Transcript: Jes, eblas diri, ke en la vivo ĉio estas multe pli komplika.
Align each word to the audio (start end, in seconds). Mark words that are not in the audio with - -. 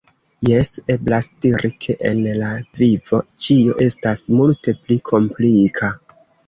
Jes, 0.47 0.71
eblas 0.93 1.27
diri, 1.45 1.71
ke 1.87 1.97
en 2.11 2.23
la 2.41 2.49
vivo 2.81 3.23
ĉio 3.45 3.79
estas 3.91 4.29
multe 4.41 4.79
pli 4.83 5.03
komplika. 5.15 5.97